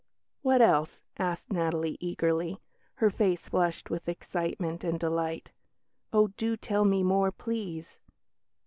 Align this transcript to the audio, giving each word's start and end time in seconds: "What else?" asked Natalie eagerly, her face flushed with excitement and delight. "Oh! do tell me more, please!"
"What 0.41 0.63
else?" 0.63 1.03
asked 1.19 1.53
Natalie 1.53 1.97
eagerly, 1.99 2.59
her 2.95 3.11
face 3.11 3.47
flushed 3.47 3.91
with 3.91 4.09
excitement 4.09 4.83
and 4.83 4.99
delight. 4.99 5.51
"Oh! 6.11 6.29
do 6.37 6.57
tell 6.57 6.85
me 6.85 7.03
more, 7.03 7.31
please!" 7.31 7.99